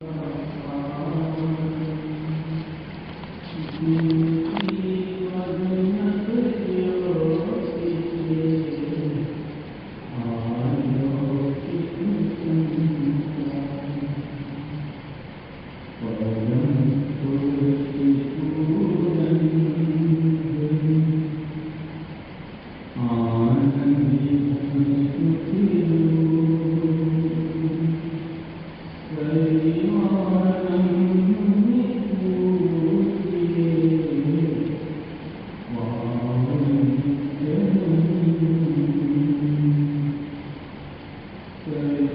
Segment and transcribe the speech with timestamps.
[0.00, 1.07] Thank you.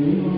[0.00, 0.29] you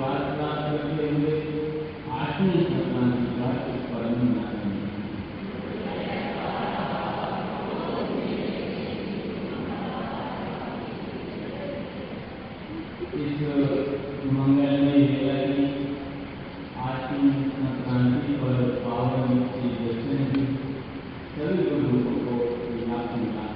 [0.00, 1.38] बात बात करते हुए
[2.16, 2.82] आत्म की
[3.38, 4.20] बात इस परम
[13.18, 13.40] इस
[14.32, 15.66] मंगल में मेरा की
[16.84, 20.16] आत्म संक्रांति पर पावन की जैसे
[21.34, 22.36] सभी लोगों को
[22.68, 23.47] विवाह मिला।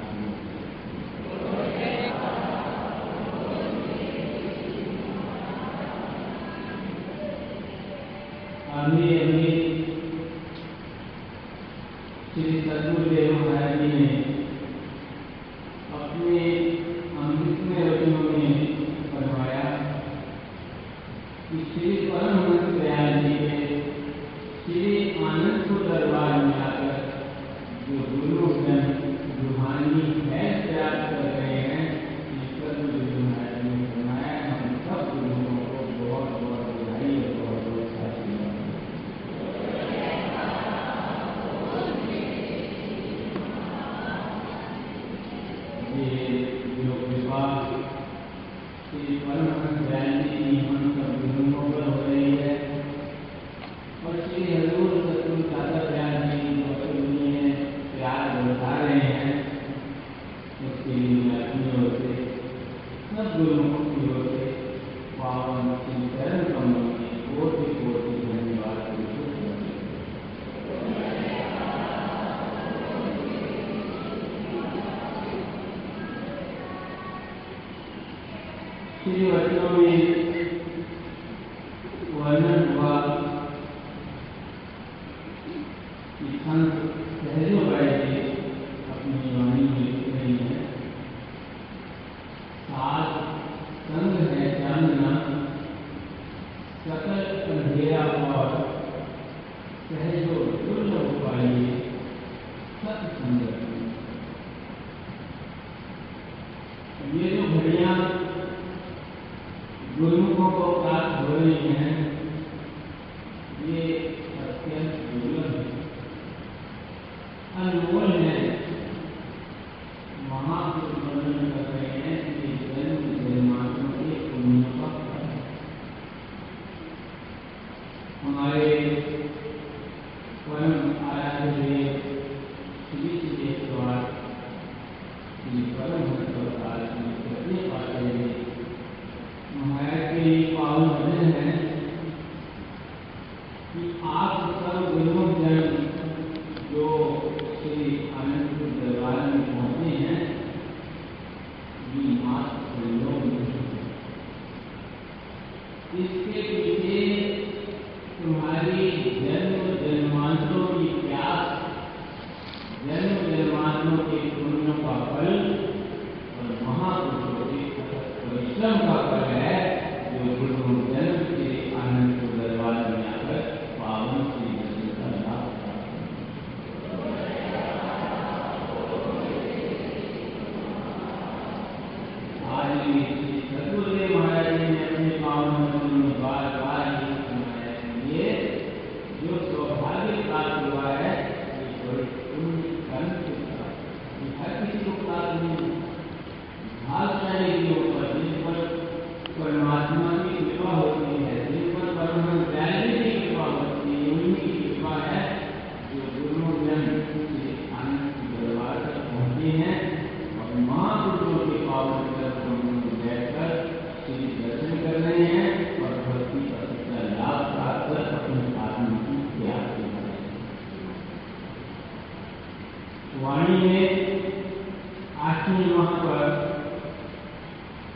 [143.74, 145.31] 你爬出来我就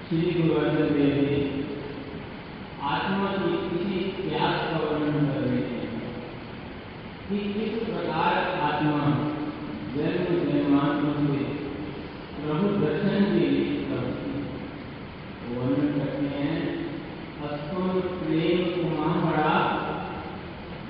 [0.09, 1.67] श्री गुरु गोवर्धन देव जी
[2.83, 6.03] आत्मा की इसी प्यास का वर्णन कर रहे हैं
[7.29, 9.29] कि किस प्रकार आत्मा
[9.97, 11.39] जन्म जन्मांतर से
[12.43, 13.87] प्रभु दर्शन के लिए
[15.57, 16.87] वर्णन करते हैं
[17.43, 19.81] अस्तम प्रेम कुमार बड़ा,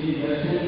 [0.00, 0.67] to be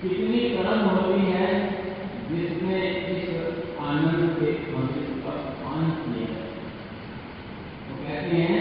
[0.00, 1.46] कितनी कदम होती है
[2.28, 2.80] जिसने
[3.12, 6.28] इस आनंद के मंदिर का पान किया
[7.80, 8.57] तो कहते हैं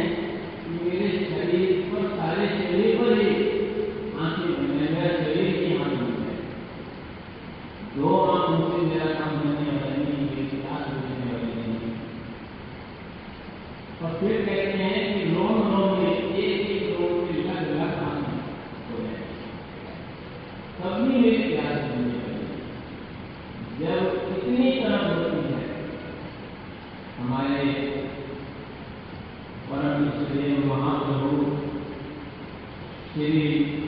[33.20, 33.87] ele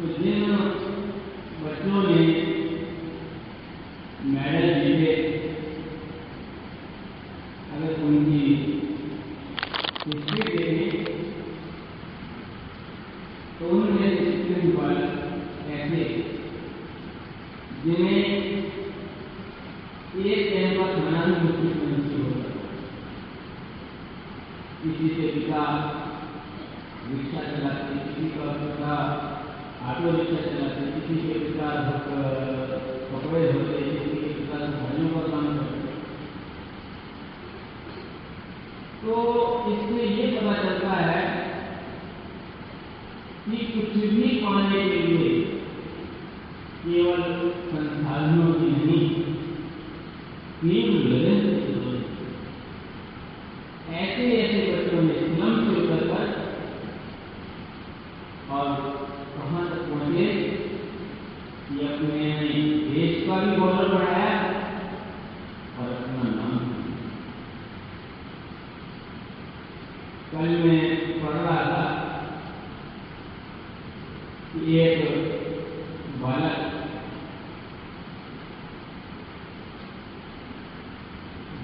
[0.00, 0.58] kuzuia
[1.62, 2.49] matone
[43.70, 45.30] कुछ भी पाने के लिए
[46.82, 47.22] केवल
[47.66, 49.10] संसाधनों की नहीं
[50.60, 51.59] तीव्र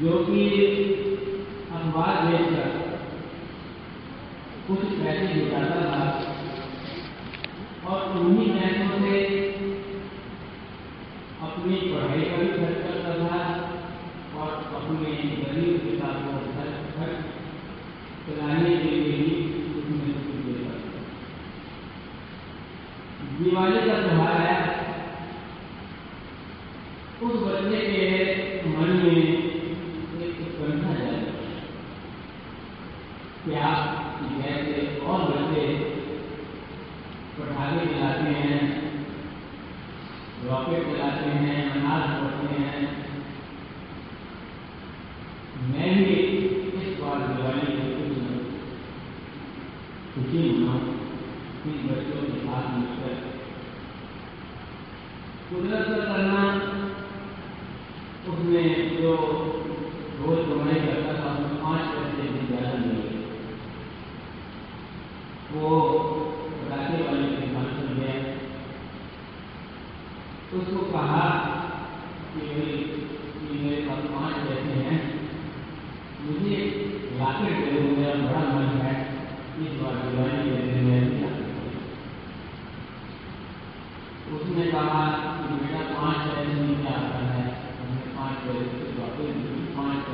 [0.01, 0.41] जो कि
[1.75, 2.73] अनुवाद देखकर
[4.67, 6.01] कुछ पैसे जुटाता था
[7.89, 9.21] और उन्हीं पैसों से
[11.47, 13.39] अपनी पढ़ाई का भी खर्च करता था
[14.39, 14.51] और
[14.81, 17.19] अपने गरीब के साथ को खर्च खर्च
[18.27, 19.31] चलाने के लिए ही
[19.77, 20.11] उसमें
[20.47, 20.75] देता
[23.39, 24.59] दिवाली का त्यौहार है।
[27.23, 28.06] उस बच्चे के
[41.07, 42.79] जाते हैं अनाज होते हैं।
[45.67, 46.15] मैंने
[46.79, 48.39] इस बार दिवाली में कुछ न
[50.15, 53.15] खुशी मनाओ अपने बच्चों के साथ मिलकर।
[55.51, 56.43] कुदरत करना,
[58.29, 59.13] उसमें जो
[84.27, 85.03] तो उसने कहा
[85.39, 86.17] कि बेटा पाँच
[86.87, 87.45] आता है?
[88.17, 88.53] पाँच तो
[89.77, 90.07] पाँच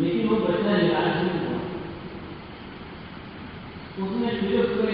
[0.00, 1.58] लेकिन वो बच्चा निराश नहीं हुआ।
[4.04, 4.88] उसने फिर उसको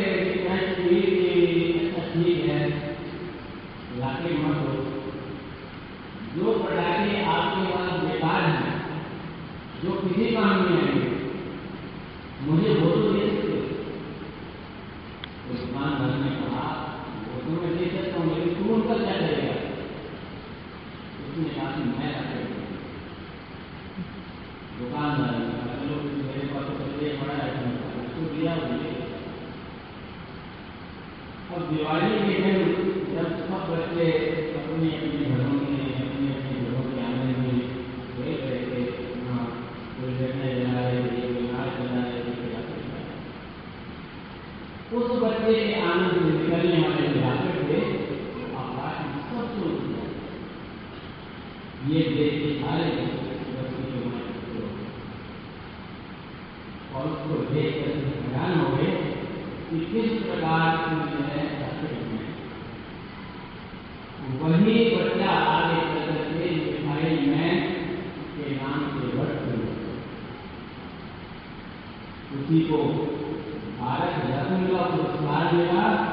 [24.82, 25.52] दुकानदारी
[31.72, 32.58] दिवाली के दिन
[33.14, 34.06] जब सब बच्चे
[34.54, 35.61] अपने अपने घरों
[72.72, 72.78] को
[73.78, 76.11] भारत धर्म का पुरस्कार मिला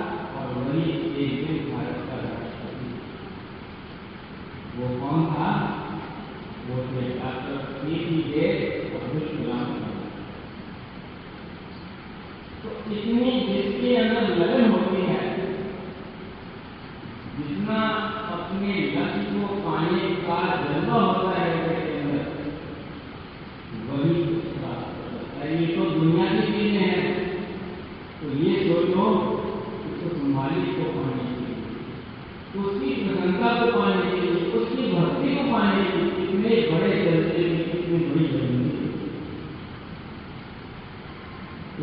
[32.52, 37.44] उसकी श्रृंखला को पाने के लिए उसकी भक्ति को पाने के लिए कितने बड़े चलते
[37.44, 38.70] हैं कितनी बड़ी ज़रूरी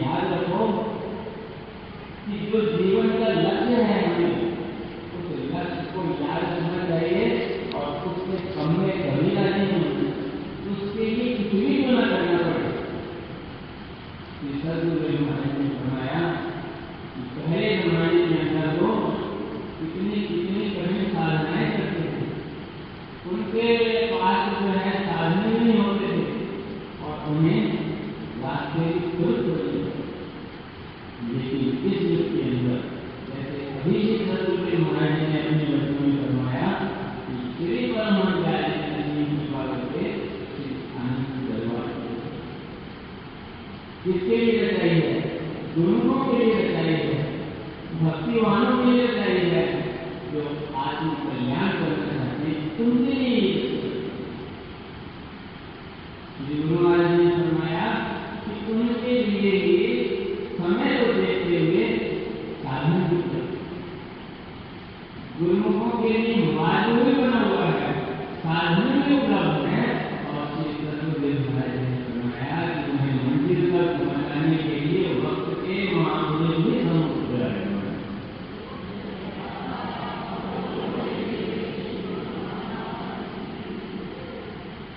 [0.00, 0.66] याद रखो
[2.24, 2.60] कि जो
[44.08, 45.40] किसके लिए रचाई है?
[45.78, 47.38] गुरुओं के लिए रचाई है।
[48.02, 49.82] भक्तिवानों के लिए रचाई है।
[50.32, 53.77] जो आत्म कल्याण करना चाहते हैं, उनके लिए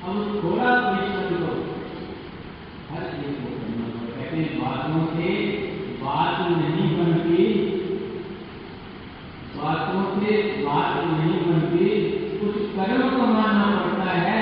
[0.03, 1.41] हम थोड़ा परिश्रम
[2.91, 5.33] हर चीज़ को करना पड़ेगा कहते बातों से
[5.99, 7.43] बात नहीं बनती
[9.57, 11.89] बातों से बात नहीं बनती
[12.39, 14.41] कुछ कर्म को मानना पड़ता है।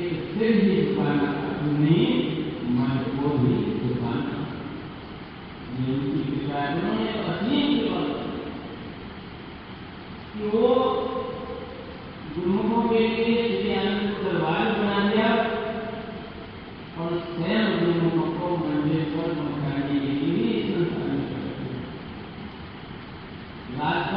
[0.00, 1.18] एक फिर भी दुकान